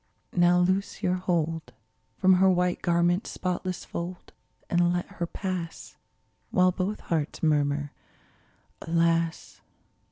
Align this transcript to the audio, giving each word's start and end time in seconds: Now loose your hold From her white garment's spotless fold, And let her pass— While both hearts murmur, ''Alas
Now 0.33 0.57
loose 0.57 1.03
your 1.03 1.13
hold 1.13 1.73
From 2.17 2.33
her 2.41 2.49
white 2.49 2.81
garment's 2.81 3.29
spotless 3.29 3.85
fold, 3.85 4.33
And 4.67 4.91
let 4.91 5.05
her 5.05 5.27
pass— 5.27 5.95
While 6.49 6.71
both 6.71 7.01
hearts 7.01 7.43
murmur, 7.43 7.93
''Alas 8.81 9.61